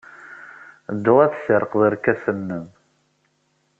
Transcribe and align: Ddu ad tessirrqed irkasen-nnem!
Ddu 0.95 1.13
ad 1.23 1.31
tessirrqed 1.33 1.81
irkasen-nnem! 1.87 2.65